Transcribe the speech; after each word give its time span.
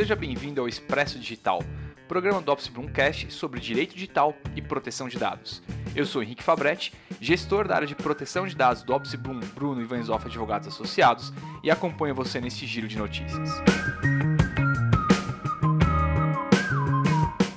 seja 0.00 0.16
bem-vindo 0.16 0.62
ao 0.62 0.66
Expresso 0.66 1.18
Digital, 1.18 1.62
programa 2.08 2.40
do 2.40 2.50
Office 2.50 2.68
Bloomcast 2.68 3.30
sobre 3.30 3.60
direito 3.60 3.92
digital 3.92 4.34
e 4.56 4.62
proteção 4.62 5.10
de 5.10 5.18
dados. 5.18 5.62
Eu 5.94 6.06
sou 6.06 6.22
Henrique 6.22 6.42
Fabretti, 6.42 6.94
gestor 7.20 7.68
da 7.68 7.74
área 7.76 7.86
de 7.86 7.94
proteção 7.94 8.46
de 8.46 8.56
dados 8.56 8.82
do 8.82 8.94
Office 8.94 9.14
Bloom 9.16 9.40
Bruno 9.54 9.82
Ivanzoff 9.82 10.24
Advogados 10.24 10.68
Associados 10.68 11.34
e 11.62 11.70
acompanho 11.70 12.14
você 12.14 12.40
nesse 12.40 12.64
giro 12.64 12.88
de 12.88 12.96
notícias. 12.96 13.50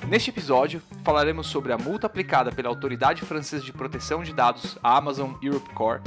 Neste 0.06 0.28
episódio, 0.28 0.82
falaremos 1.02 1.46
sobre 1.46 1.72
a 1.72 1.78
multa 1.78 2.06
aplicada 2.06 2.52
pela 2.52 2.68
Autoridade 2.68 3.22
Francesa 3.22 3.64
de 3.64 3.72
Proteção 3.72 4.22
de 4.22 4.34
Dados, 4.34 4.76
a 4.82 4.98
Amazon 4.98 5.32
Europe 5.40 5.72
Core, 5.72 6.02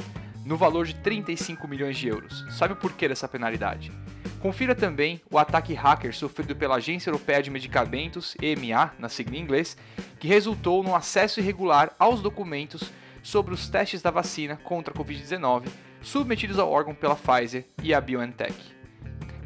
no 0.46 0.56
valor 0.56 0.86
de 0.86 0.94
35 0.98 1.68
milhões 1.68 1.98
de 1.98 2.08
euros. 2.08 2.46
Sabe 2.52 2.74
o 2.74 2.78
porquê 2.78 3.08
dessa 3.08 3.28
penalidade? 3.28 3.92
Confira 4.40 4.76
também 4.76 5.20
o 5.32 5.38
ataque 5.38 5.74
hacker 5.74 6.16
sofrido 6.16 6.56
pela 6.56 6.76
Agência 6.76 7.10
Europeia 7.10 7.42
de 7.42 7.50
Medicamentos, 7.50 8.36
EMA, 8.42 8.94
na 9.00 9.10
sigla 9.10 9.36
em 9.36 9.42
inglês, 9.42 9.76
que 10.20 10.28
resultou 10.28 10.84
no 10.84 10.96
acesso 10.96 11.40
irregular 11.40 11.94
aos 11.98 12.22
documentos 12.22 12.92
sobre 13.24 13.54
os 13.54 13.68
testes 13.68 14.02
da 14.02 14.12
vacina 14.12 14.56
contra 14.58 14.94
a 14.94 14.98
Covid-19 14.98 15.68
submetidos 16.02 16.60
ao 16.60 16.72
órgão 16.72 16.94
pela 16.94 17.16
Pfizer 17.16 17.66
e 17.82 17.94
a 17.94 18.00
BioNTech. 18.00 18.56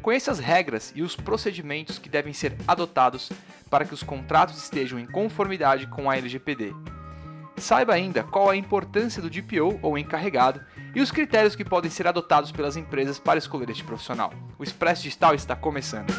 Conheça 0.00 0.30
as 0.30 0.38
regras 0.38 0.92
e 0.94 1.02
os 1.02 1.16
procedimentos 1.16 1.98
que 1.98 2.08
devem 2.08 2.32
ser 2.32 2.54
adotados 2.66 3.30
para 3.70 3.84
que 3.84 3.94
os 3.94 4.02
contratos 4.02 4.58
estejam 4.62 4.98
em 4.98 5.06
conformidade 5.06 5.86
com 5.86 6.10
a 6.10 6.16
LGPD. 6.16 6.72
Saiba 7.56 7.94
ainda 7.94 8.24
qual 8.24 8.50
a 8.50 8.56
importância 8.56 9.22
do 9.22 9.30
DPO 9.30 9.78
ou 9.82 9.96
encarregado 9.96 10.60
e 10.94 11.00
os 11.00 11.10
critérios 11.10 11.54
que 11.54 11.64
podem 11.64 11.90
ser 11.90 12.06
adotados 12.06 12.50
pelas 12.50 12.76
empresas 12.76 13.18
para 13.18 13.38
escolher 13.38 13.70
este 13.70 13.84
profissional. 13.84 14.32
O 14.58 14.64
Expresso 14.64 15.02
Digital 15.02 15.34
está 15.34 15.54
começando. 15.54 16.12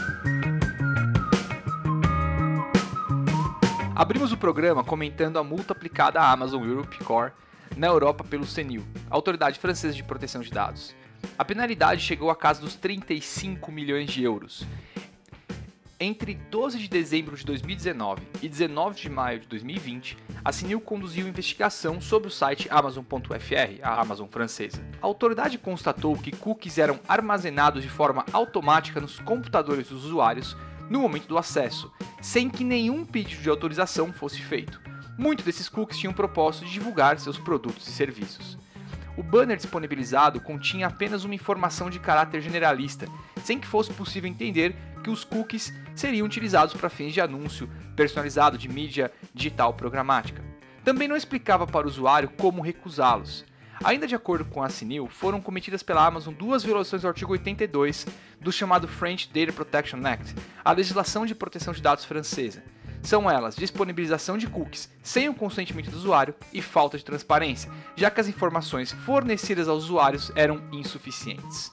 Abrimos 3.96 4.32
o 4.32 4.38
programa 4.38 4.84
comentando 4.84 5.38
a 5.38 5.44
multa 5.44 5.74
aplicada 5.74 6.20
à 6.20 6.32
Amazon 6.32 6.64
Europe 6.64 6.98
Core 7.04 7.32
na 7.78 7.88
Europa 7.88 8.24
pelo 8.24 8.46
CNIL, 8.46 8.84
Autoridade 9.10 9.60
Francesa 9.60 9.94
de 9.94 10.04
Proteção 10.04 10.42
de 10.42 10.50
Dados. 10.50 10.96
A 11.38 11.46
penalidade 11.46 12.02
chegou 12.02 12.30
a 12.30 12.36
casa 12.36 12.62
dos 12.62 12.76
35 12.76 13.72
milhões 13.72 14.12
de 14.12 14.24
euros 14.24 14.66
entre 16.00 16.36
12 16.36 16.78
de 16.78 16.88
dezembro 16.88 17.36
de 17.36 17.46
2019 17.46 18.22
e 18.42 18.50
19 18.50 19.00
de 19.00 19.10
maio 19.10 19.40
de 19.40 19.48
2020, 19.48 20.18
a 20.44 20.52
CNIL 20.52 20.82
conduziu 20.82 21.28
investigação 21.28 22.02
sobre 22.02 22.28
o 22.28 22.32
site 22.32 22.68
Amazon.fr, 22.70 23.80
a 23.82 24.02
Amazon 24.02 24.28
francesa. 24.28 24.84
A 25.02 25.06
autoridade 25.06 25.58
constatou 25.58 26.18
que 26.18 26.36
cookies 26.36 26.78
eram 26.78 27.00
armazenados 27.08 27.84
de 27.84 27.90
forma 27.90 28.26
automática 28.34 29.00
nos 29.00 29.20
computadores 29.20 29.90
dos 29.90 30.06
usuários 30.06 30.58
no 30.90 31.00
momento 31.00 31.28
do 31.28 31.38
acesso, 31.38 31.92
sem 32.22 32.50
que 32.50 32.64
nenhum 32.64 33.06
pedido 33.06 33.42
de 33.42 33.50
autorização 33.50 34.12
fosse 34.12 34.42
feito. 34.42 34.82
Muitos 35.18 35.46
desses 35.46 35.70
cookies 35.70 36.00
tinham 36.00 36.12
o 36.12 36.16
propósito 36.16 36.66
de 36.66 36.72
divulgar 36.74 37.20
seus 37.20 37.38
produtos 37.38 37.88
e 37.88 37.92
serviços. 37.92 38.58
O 39.16 39.22
banner 39.22 39.58
disponibilizado 39.58 40.42
continha 40.42 40.88
apenas 40.88 41.24
uma 41.24 41.36
informação 41.36 41.90
de 41.90 42.00
caráter 42.00 42.42
generalista, 42.42 43.08
sem 43.44 43.60
que 43.60 43.68
fosse 43.68 43.94
possível 43.94 44.30
entender 44.30 44.76
que 45.04 45.10
os 45.10 45.24
cookies 45.24 45.72
seriam 45.94 46.26
utilizados 46.26 46.74
para 46.74 46.90
fins 46.90 47.14
de 47.14 47.22
anúncio 47.22 47.70
personalizado 47.96 48.58
de 48.58 48.68
mídia 48.68 49.12
digital 49.34 49.74
programática. 49.74 50.44
Também 50.84 51.08
não 51.08 51.16
explicava 51.16 51.68
para 51.68 51.86
o 51.86 51.90
usuário 51.90 52.30
como 52.38 52.62
recusá-los. 52.62 53.46
Ainda 53.84 54.08
de 54.08 54.16
acordo 54.16 54.46
com 54.46 54.64
a 54.64 54.70
CNIL, 54.70 55.08
foram 55.08 55.42
cometidas 55.42 55.84
pela 55.84 56.06
Amazon 56.06 56.34
duas 56.34 56.64
violações 56.64 57.02
do 57.02 57.08
artigo 57.08 57.34
82 57.34 58.08
do 58.40 58.52
chamado 58.52 58.88
French 58.88 59.30
Data 59.34 59.54
Protection 59.54 60.00
Act, 60.06 60.34
a 60.64 60.72
legislação 60.72 61.26
de 61.26 61.36
proteção 61.36 61.74
de 61.74 61.82
dados 61.82 62.06
francesa. 62.06 62.64
São 63.04 63.30
elas 63.30 63.56
disponibilização 63.56 64.38
de 64.38 64.48
cookies 64.48 64.90
sem 65.04 65.30
o 65.30 65.36
consentimento 65.36 65.92
do 65.92 65.98
usuário 65.98 66.34
e 66.52 66.62
falta 66.62 66.98
de 66.98 67.06
transparência, 67.06 67.72
já 67.96 68.10
que 68.10 68.20
as 68.20 68.28
informações 68.28 68.92
fornecidas 68.92 69.68
aos 69.68 69.84
usuários 69.84 70.32
eram 70.36 70.64
insuficientes. 70.72 71.70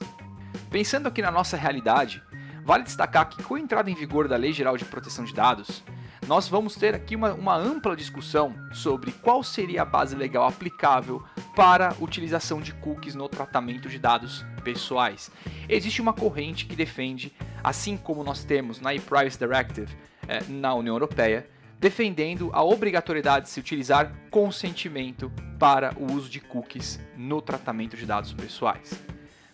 Pensando 0.69 1.07
aqui 1.07 1.21
na 1.21 1.31
nossa 1.31 1.57
realidade, 1.57 2.21
Vale 2.63 2.83
destacar 2.83 3.27
que 3.27 3.41
com 3.41 3.55
a 3.55 3.59
entrada 3.59 3.89
em 3.89 3.95
vigor 3.95 4.27
da 4.27 4.35
Lei 4.35 4.53
Geral 4.53 4.77
de 4.77 4.85
Proteção 4.85 5.25
de 5.25 5.33
Dados, 5.33 5.83
nós 6.27 6.47
vamos 6.47 6.75
ter 6.75 6.93
aqui 6.93 7.15
uma, 7.15 7.33
uma 7.33 7.55
ampla 7.55 7.95
discussão 7.95 8.53
sobre 8.71 9.11
qual 9.11 9.43
seria 9.43 9.81
a 9.81 9.85
base 9.85 10.15
legal 10.15 10.47
aplicável 10.47 11.23
para 11.55 11.95
utilização 11.99 12.61
de 12.61 12.71
cookies 12.73 13.15
no 13.15 13.27
tratamento 13.27 13.89
de 13.89 13.97
dados 13.97 14.45
pessoais. 14.63 15.31
Existe 15.67 16.01
uma 16.01 16.13
corrente 16.13 16.67
que 16.67 16.75
defende, 16.75 17.33
assim 17.63 17.97
como 17.97 18.23
nós 18.23 18.43
temos 18.43 18.79
na 18.79 18.93
e-Privacy 18.93 19.39
Directive 19.39 19.97
eh, 20.27 20.43
na 20.49 20.73
União 20.73 20.95
Europeia, 20.95 21.47
defendendo 21.79 22.49
a 22.53 22.63
obrigatoriedade 22.63 23.45
de 23.45 23.51
se 23.51 23.59
utilizar 23.59 24.13
consentimento 24.29 25.31
para 25.57 25.93
o 25.97 26.11
uso 26.11 26.29
de 26.29 26.39
cookies 26.39 26.99
no 27.17 27.41
tratamento 27.41 27.97
de 27.97 28.05
dados 28.05 28.33
pessoais. 28.33 29.03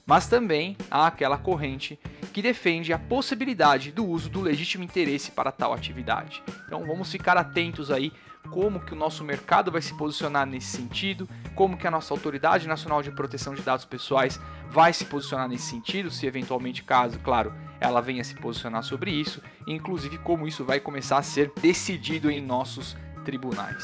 Mas 0.08 0.28
também 0.28 0.78
há 0.90 1.06
aquela 1.06 1.38
corrente 1.38 2.00
que 2.32 2.42
defende 2.42 2.94
a 2.94 2.98
possibilidade 2.98 3.92
do 3.92 4.06
uso 4.06 4.30
do 4.30 4.40
legítimo 4.40 4.84
interesse 4.84 5.32
para 5.32 5.52
tal 5.52 5.74
atividade. 5.74 6.42
Então 6.66 6.86
vamos 6.86 7.12
ficar 7.12 7.36
atentos 7.36 7.92
aí 7.92 8.14
como 8.50 8.80
que 8.80 8.94
o 8.94 8.96
nosso 8.96 9.26
mercado 9.26 9.70
vai 9.70 9.82
se 9.82 9.94
posicionar 9.98 10.48
nesse 10.48 10.78
sentido, 10.78 11.28
como 11.54 11.78
que 11.78 11.86
a 11.86 11.92
nossa 11.92 12.14
Autoridade 12.14 12.68
Nacional 12.68 13.04
de 13.04 13.12
Proteção 13.12 13.54
de 13.54 13.62
Dados 13.62 13.84
Pessoais 13.84 14.40
vai 14.70 14.94
se 14.94 15.04
posicionar 15.04 15.50
nesse 15.50 15.66
sentido, 15.66 16.10
se 16.10 16.26
eventualmente 16.26 16.84
caso, 16.84 17.20
claro, 17.20 17.54
ela 17.80 18.02
venha 18.02 18.24
se 18.24 18.36
posicionar 18.36 18.84
sobre 18.84 19.12
isso, 19.12 19.42
inclusive 19.68 20.18
como 20.20 20.48
isso 20.48 20.64
vai 20.64 20.80
começar 20.80 21.18
a 21.18 21.24
ser 21.24 21.52
decidido 21.62 22.32
em 22.32 22.42
nossos 22.42 22.96
tribunais. 23.26 23.84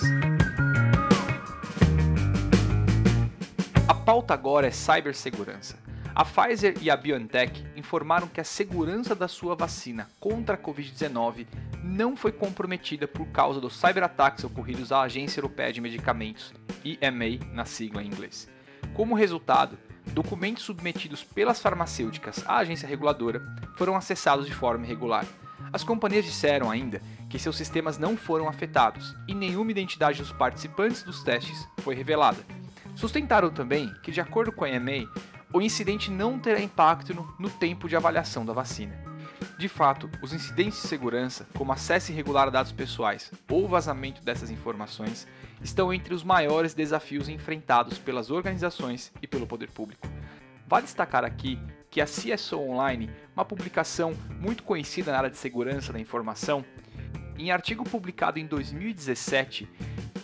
A 3.86 3.94
pauta 3.94 4.34
agora 4.34 4.68
é 4.68 4.72
cibersegurança. 4.72 5.84
A 6.16 6.24
Pfizer 6.24 6.76
e 6.80 6.92
a 6.92 6.96
BioNTech 6.96 7.66
informaram 7.76 8.28
que 8.28 8.40
a 8.40 8.44
segurança 8.44 9.16
da 9.16 9.28
sua 9.28 9.56
vacina 9.56 10.08
contra 10.20 10.54
a 10.54 10.58
Covid-19 10.58 11.48
não 11.84 12.16
foi 12.16 12.32
comprometida 12.32 13.08
por 13.08 13.26
causa 13.30 13.60
dos 13.60 13.76
cyberataques 13.76 14.44
ocorridos 14.44 14.92
à 14.92 15.02
Agência 15.02 15.40
Europeia 15.40 15.74
de 15.74 15.82
Medicamentos, 15.82 16.54
EMA 16.86 17.44
na 17.52 17.66
sigla 17.66 18.04
em 18.04 18.08
inglês. 18.08 18.48
Como 18.94 19.16
resultado, 19.16 19.76
documentos 20.12 20.64
submetidos 20.64 21.24
pelas 21.24 21.60
farmacêuticas 21.60 22.44
à 22.46 22.58
agência 22.58 22.88
reguladora 22.88 23.42
foram 23.76 23.96
acessados 23.96 24.46
de 24.46 24.54
forma 24.54 24.86
irregular. 24.86 25.26
As 25.72 25.84
companhias 25.84 26.26
disseram 26.26 26.70
ainda 26.70 27.02
que 27.28 27.40
seus 27.40 27.58
sistemas 27.58 27.98
não 27.98 28.16
foram 28.16 28.48
afetados 28.48 29.16
e 29.28 29.34
nenhuma 29.34 29.72
identidade 29.72 30.20
dos 30.20 30.32
participantes 30.32 31.02
dos 31.02 31.24
testes 31.24 31.68
foi 31.80 31.96
revelada. 31.96 32.46
Sustentaram 32.96 33.50
também 33.50 33.92
que, 34.04 34.12
de 34.12 34.22
acordo 34.22 34.52
com 34.52 34.64
a 34.64 34.70
EMA, 34.70 35.10
o 35.54 35.62
incidente 35.62 36.10
não 36.10 36.40
terá 36.40 36.60
impacto 36.60 37.14
no, 37.14 37.32
no 37.38 37.50
tempo 37.50 37.88
de 37.88 37.96
avaliação 37.96 38.44
da 38.44 38.52
vacina. 38.52 39.00
De 39.58 39.70
fato, 39.70 40.10
os 40.22 40.34
incidentes 40.34 40.82
de 40.82 40.88
segurança, 40.88 41.48
como 41.54 41.72
acesso 41.72 42.12
irregular 42.12 42.48
a 42.48 42.52
dados 42.52 42.72
pessoais 42.72 43.32
ou 43.48 43.68
vazamento 43.68 44.24
dessas 44.24 44.50
informações, 44.50 45.28
estão 45.62 45.94
entre 45.94 46.14
os 46.14 46.24
maiores 46.24 46.74
desafios 46.74 47.30
enfrentados 47.30 48.00
pelas 48.00 48.32
organizações 48.32 49.14
e 49.22 49.28
pelo 49.28 49.46
poder 49.46 49.70
público. 49.70 50.08
Vale 50.68 50.86
destacar 50.86 51.24
aqui 51.24 51.60
que 51.90 52.02
a 52.02 52.06
CSO 52.06 52.58
Online, 52.58 53.12
uma 53.36 53.46
publicação 53.46 54.16
muito 54.40 54.64
conhecida 54.64 55.12
na 55.12 55.20
área 55.20 55.30
de 55.30 55.38
segurança 55.38 55.94
da 55.94 56.00
informação, 56.00 56.66
em 57.38 57.52
artigo 57.52 57.84
publicado 57.84 58.40
em 58.40 58.48
2017, 58.48 59.70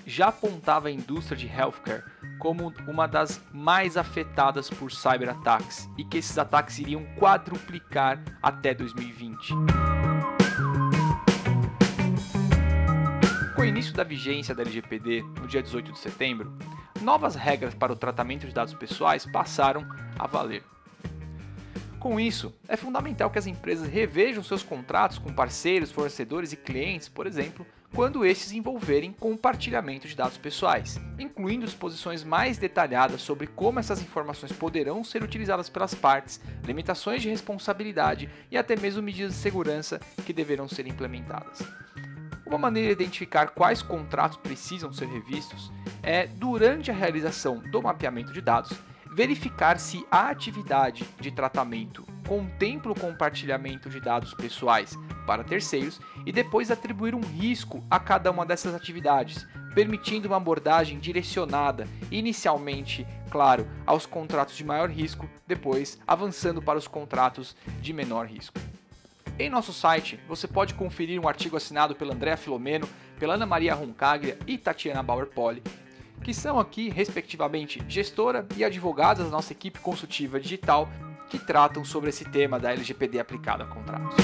já 0.07 0.29
apontava 0.29 0.87
a 0.87 0.91
indústria 0.91 1.37
de 1.37 1.47
healthcare 1.47 2.03
como 2.39 2.73
uma 2.87 3.07
das 3.07 3.41
mais 3.53 3.97
afetadas 3.97 4.69
por 4.69 4.91
cyberataques 4.91 5.89
e 5.97 6.03
que 6.03 6.17
esses 6.17 6.37
ataques 6.37 6.79
iriam 6.79 7.05
quadruplicar 7.17 8.23
até 8.41 8.73
2020. 8.73 9.53
Com 13.55 13.61
o 13.61 13.65
início 13.65 13.93
da 13.93 14.05
vigência 14.05 14.55
da 14.55 14.63
LGPD 14.63 15.21
no 15.41 15.47
dia 15.47 15.61
18 15.61 15.91
de 15.91 15.99
setembro, 15.99 16.57
novas 17.01 17.35
regras 17.35 17.75
para 17.75 17.91
o 17.91 17.95
tratamento 17.95 18.47
de 18.47 18.53
dados 18.53 18.73
pessoais 18.73 19.25
passaram 19.25 19.85
a 20.17 20.25
valer. 20.25 20.63
Com 21.99 22.17
isso, 22.17 22.53
é 22.65 22.77
fundamental 22.77 23.29
que 23.29 23.37
as 23.37 23.45
empresas 23.45 23.89
revejam 23.89 24.41
seus 24.41 24.63
contratos 24.63 25.17
com 25.17 25.33
parceiros, 25.33 25.91
fornecedores 25.91 26.53
e 26.53 26.57
clientes, 26.57 27.09
por 27.09 27.27
exemplo, 27.27 27.65
quando 27.93 28.25
estes 28.25 28.51
envolverem 28.51 29.11
compartilhamento 29.11 30.07
de 30.07 30.15
dados 30.15 30.37
pessoais, 30.37 30.99
incluindo 31.17 31.65
exposições 31.65 32.23
mais 32.23 32.57
detalhadas 32.57 33.21
sobre 33.21 33.47
como 33.47 33.79
essas 33.79 34.01
informações 34.01 34.51
poderão 34.51 35.03
ser 35.03 35.23
utilizadas 35.23 35.69
pelas 35.69 35.93
partes, 35.93 36.39
limitações 36.65 37.21
de 37.21 37.29
responsabilidade 37.29 38.29
e 38.51 38.57
até 38.57 38.75
mesmo 38.75 39.01
medidas 39.01 39.33
de 39.33 39.39
segurança 39.39 39.99
que 40.25 40.33
deverão 40.33 40.67
ser 40.67 40.87
implementadas. 40.87 41.59
Uma 42.45 42.57
maneira 42.57 42.95
de 42.95 43.03
identificar 43.03 43.49
quais 43.49 43.81
contratos 43.81 44.37
precisam 44.37 44.91
ser 44.91 45.07
revistos 45.07 45.71
é, 46.01 46.27
durante 46.27 46.89
a 46.89 46.93
realização 46.93 47.59
do 47.59 47.81
mapeamento 47.81 48.31
de 48.33 48.41
dados, 48.41 48.71
verificar 49.11 49.79
se 49.79 50.05
a 50.11 50.29
atividade 50.29 51.03
de 51.19 51.31
tratamento 51.31 52.05
contempla 52.27 52.91
o 52.91 52.99
compartilhamento 52.99 53.89
de 53.89 53.99
dados 53.99 54.33
pessoais 54.33 54.97
para 55.25 55.43
terceiros 55.43 55.99
e 56.25 56.31
depois 56.31 56.69
atribuir 56.69 57.15
um 57.15 57.21
risco 57.21 57.83
a 57.89 57.99
cada 57.99 58.31
uma 58.31 58.45
dessas 58.45 58.73
atividades, 58.73 59.47
permitindo 59.73 60.27
uma 60.27 60.37
abordagem 60.37 60.99
direcionada, 60.99 61.87
inicialmente, 62.11 63.05
claro, 63.29 63.67
aos 63.85 64.05
contratos 64.05 64.55
de 64.55 64.63
maior 64.63 64.89
risco, 64.89 65.29
depois 65.47 65.99
avançando 66.07 66.61
para 66.61 66.77
os 66.77 66.87
contratos 66.87 67.55
de 67.81 67.93
menor 67.93 68.27
risco. 68.27 68.59
Em 69.39 69.49
nosso 69.49 69.71
site, 69.71 70.19
você 70.27 70.47
pode 70.47 70.73
conferir 70.73 71.19
um 71.19 71.27
artigo 71.27 71.55
assinado 71.55 71.95
pela 71.95 72.13
Andrea 72.13 72.35
Filomeno, 72.35 72.87
pela 73.17 73.35
Ana 73.35 73.45
Maria 73.45 73.73
Roncaglia 73.73 74.37
e 74.45 74.57
Tatiana 74.57 75.01
Bauer-Poli, 75.01 75.63
que 76.23 76.33
são 76.33 76.59
aqui, 76.59 76.89
respectivamente, 76.89 77.83
gestora 77.87 78.47
e 78.55 78.63
advogadas 78.63 79.25
da 79.25 79.31
nossa 79.31 79.53
equipe 79.53 79.79
consultiva 79.79 80.39
digital, 80.39 80.89
que 81.29 81.37
tratam 81.37 81.85
sobre 81.85 82.09
esse 82.09 82.25
tema 82.25 82.59
da 82.59 82.71
LGPD 82.71 83.19
aplicada 83.19 83.63
a 83.63 83.67
contratos. 83.67 84.15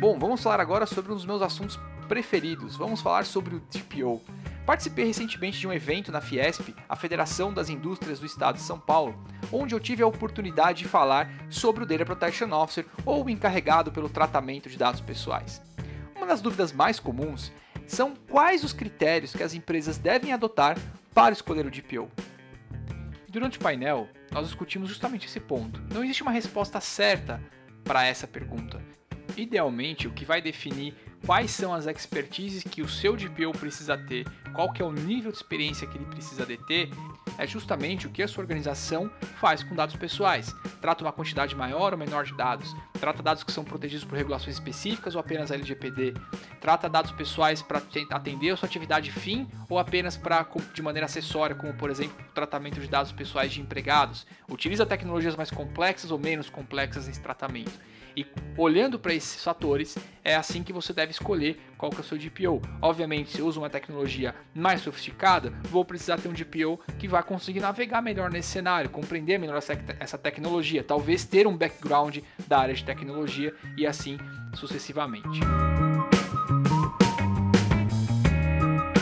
Bom, 0.00 0.18
vamos 0.18 0.42
falar 0.42 0.60
agora 0.60 0.86
sobre 0.86 1.12
um 1.12 1.14
dos 1.14 1.26
meus 1.26 1.42
assuntos 1.42 1.78
preferidos. 2.06 2.76
Vamos 2.76 3.00
falar 3.00 3.24
sobre 3.26 3.56
o 3.56 3.60
DPO. 3.60 4.22
Participei 4.64 5.04
recentemente 5.04 5.60
de 5.60 5.66
um 5.66 5.72
evento 5.72 6.10
na 6.10 6.20
Fiesp, 6.20 6.74
a 6.88 6.96
Federação 6.96 7.52
das 7.52 7.68
Indústrias 7.68 8.18
do 8.18 8.26
Estado 8.26 8.56
de 8.56 8.62
São 8.62 8.80
Paulo, 8.80 9.14
onde 9.52 9.74
eu 9.74 9.80
tive 9.80 10.02
a 10.02 10.06
oportunidade 10.06 10.78
de 10.78 10.88
falar 10.88 11.30
sobre 11.48 11.84
o 11.84 11.86
Data 11.86 12.04
Protection 12.04 12.50
Officer 12.52 12.84
ou 13.04 13.24
o 13.24 13.30
encarregado 13.30 13.92
pelo 13.92 14.08
tratamento 14.08 14.68
de 14.68 14.76
dados 14.76 15.00
pessoais. 15.00 15.62
Uma 16.16 16.26
das 16.26 16.40
dúvidas 16.40 16.72
mais 16.72 16.98
comuns 16.98 17.52
são 17.86 18.14
quais 18.28 18.64
os 18.64 18.72
critérios 18.72 19.32
que 19.32 19.42
as 19.42 19.54
empresas 19.54 19.98
devem 19.98 20.32
adotar 20.32 20.78
para 21.14 21.32
escolher 21.32 21.66
o 21.66 21.70
DPO. 21.70 22.10
Durante 23.28 23.58
o 23.58 23.60
painel, 23.60 24.08
nós 24.32 24.46
discutimos 24.46 24.88
justamente 24.88 25.26
esse 25.26 25.40
ponto. 25.40 25.80
Não 25.92 26.02
existe 26.02 26.22
uma 26.22 26.30
resposta 26.30 26.80
certa 26.80 27.42
para 27.84 28.04
essa 28.04 28.26
pergunta. 28.26 28.82
Idealmente, 29.36 30.08
o 30.08 30.12
que 30.12 30.24
vai 30.24 30.40
definir 30.40 30.94
quais 31.24 31.50
são 31.50 31.72
as 31.72 31.86
expertises 31.86 32.62
que 32.62 32.82
o 32.82 32.88
seu 32.88 33.16
DPO 33.16 33.52
precisa 33.52 33.96
ter, 33.96 34.26
qual 34.52 34.72
que 34.72 34.82
é 34.82 34.84
o 34.84 34.92
nível 34.92 35.30
de 35.30 35.38
experiência 35.38 35.86
que 35.86 35.96
ele 35.96 36.06
precisa 36.06 36.44
de 36.44 36.56
ter, 36.56 36.90
é 37.38 37.46
justamente 37.46 38.06
o 38.06 38.10
que 38.10 38.22
a 38.22 38.28
sua 38.28 38.42
organização 38.42 39.10
faz 39.36 39.62
com 39.62 39.74
dados 39.74 39.96
pessoais. 39.96 40.54
Trata 40.80 41.04
uma 41.04 41.12
quantidade 41.12 41.54
maior 41.54 41.92
ou 41.92 41.98
menor 41.98 42.24
de 42.24 42.34
dados, 42.34 42.74
trata 42.98 43.22
dados 43.22 43.42
que 43.42 43.52
são 43.52 43.64
protegidos 43.64 44.04
por 44.04 44.16
regulações 44.16 44.56
específicas 44.56 45.14
ou 45.14 45.20
apenas 45.20 45.50
LGPD, 45.50 46.14
trata 46.60 46.88
dados 46.88 47.12
pessoais 47.12 47.60
para 47.62 47.82
atender 48.10 48.50
a 48.50 48.56
sua 48.56 48.66
atividade 48.66 49.10
fim 49.10 49.48
ou 49.68 49.78
apenas 49.78 50.16
para 50.16 50.46
de 50.72 50.82
maneira 50.82 51.06
acessória, 51.06 51.54
como 51.54 51.74
por 51.74 51.90
exemplo 51.90 52.16
o 52.28 52.32
tratamento 52.32 52.80
de 52.80 52.88
dados 52.88 53.12
pessoais 53.12 53.52
de 53.52 53.60
empregados, 53.60 54.26
utiliza 54.48 54.86
tecnologias 54.86 55.36
mais 55.36 55.50
complexas 55.50 56.10
ou 56.10 56.18
menos 56.18 56.48
complexas 56.48 57.06
nesse 57.06 57.20
tratamento. 57.20 57.72
E 58.16 58.26
olhando 58.56 58.98
para 58.98 59.12
esses 59.12 59.44
fatores, 59.44 59.94
é 60.24 60.34
assim 60.34 60.62
que 60.62 60.72
você 60.72 60.90
deve 60.94 61.10
escolher 61.10 61.60
qual 61.76 61.90
que 61.90 61.98
é 61.98 62.00
o 62.00 62.04
seu 62.04 62.16
DPO. 62.16 62.62
Obviamente, 62.80 63.30
se 63.30 63.40
eu 63.40 63.46
uso 63.46 63.60
uma 63.60 63.68
tecnologia 63.68 64.34
mais 64.54 64.80
sofisticada, 64.80 65.50
vou 65.64 65.84
precisar 65.84 66.16
ter 66.16 66.26
um 66.26 66.32
DPO 66.32 66.80
que 66.98 67.06
vai 67.06 67.22
conseguir 67.22 67.60
navegar 67.60 68.00
melhor 68.00 68.30
nesse 68.30 68.48
cenário, 68.48 68.88
compreender 68.88 69.38
melhor 69.38 69.58
essa, 70.00 70.16
tecnologia, 70.16 70.82
talvez 70.82 71.26
ter 71.26 71.46
um 71.46 71.54
background 71.54 72.20
da 72.48 72.58
área 72.58 72.74
de 72.74 72.82
tecnologia 72.82 73.54
e 73.76 73.86
assim 73.86 74.16
sucessivamente. 74.54 75.40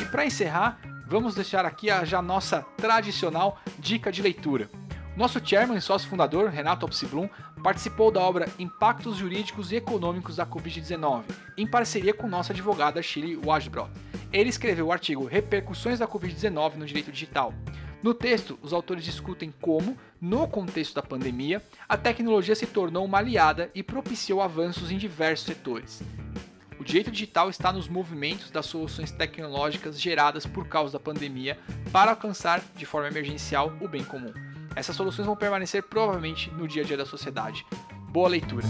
E 0.03 0.05
para 0.07 0.27
encerrar, 0.27 0.81
vamos 1.07 1.37
deixar 1.37 1.65
aqui 1.65 1.89
a 1.89 2.05
já 2.05 2.21
nossa 2.21 2.63
tradicional 2.77 3.61
dica 3.79 4.11
de 4.11 4.21
leitura. 4.21 4.69
Nosso 5.17 5.41
chairman 5.45 5.77
e 5.77 5.81
sócio 5.81 6.09
fundador, 6.09 6.51
Renato 6.51 6.85
Opsiblum, 6.85 7.29
participou 7.63 8.11
da 8.11 8.21
obra 8.21 8.49
Impactos 8.59 9.17
Jurídicos 9.17 9.71
e 9.71 9.77
Econômicos 9.77 10.37
da 10.37 10.45
Covid-19, 10.45 11.23
em 11.57 11.65
parceria 11.65 12.13
com 12.13 12.27
nossa 12.27 12.53
advogada 12.53 13.01
Shirley 13.01 13.37
Wajbrod. 13.37 13.93
Ele 14.33 14.51
escreveu 14.51 14.89
o 14.89 14.93
artigo 14.93 15.25
Repercussões 15.25 16.01
da 16.01 16.09
Covid-19 16.09 16.75
no 16.75 16.85
Direito 16.85 17.13
Digital. 17.13 17.55
No 18.03 18.13
texto, 18.13 18.59
os 18.61 18.73
autores 18.73 19.05
discutem 19.05 19.55
como, 19.61 19.97
no 20.21 20.49
contexto 20.49 20.97
da 20.97 21.03
pandemia, 21.03 21.63
a 21.89 21.97
tecnologia 21.97 22.57
se 22.57 22.67
tornou 22.67 23.05
uma 23.05 23.19
aliada 23.19 23.71
e 23.73 23.85
propiciou 23.85 24.43
avanços 24.43 24.91
em 24.91 24.99
diversos 24.99 25.47
setores. 25.47 26.03
O 26.77 26.83
direito 26.83 27.13
digital 27.13 27.49
está 27.49 27.73
nos 27.73 27.87
movimentos 27.87 28.51
das 28.51 28.67
soluções 28.67 29.13
tecnológicas 29.13 29.99
geradas 29.99 30.45
por 30.45 30.67
causa 30.67 30.95
da 30.95 31.01
pandemia 31.01 31.57
para 31.93 32.11
alcançar, 32.11 32.61
de 32.75 32.85
forma 32.85 33.07
emergencial, 33.07 33.73
o 33.81 33.87
bem 33.87 34.03
comum. 34.03 34.54
Essas 34.77 34.97
soluções 34.97 35.27
vão 35.27 35.37
permanecer 35.37 35.83
provavelmente 35.83 36.51
no 36.53 36.67
dia 36.67 36.83
a 36.83 36.87
dia 36.87 36.97
da 36.97 37.07
sociedade. 37.07 37.65
Boa 38.09 38.29
leitura! 38.29 38.67